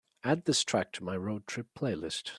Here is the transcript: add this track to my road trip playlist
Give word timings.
add 0.23 0.45
this 0.45 0.63
track 0.63 0.91
to 0.91 1.03
my 1.03 1.15
road 1.15 1.45
trip 1.45 1.67
playlist 1.77 2.29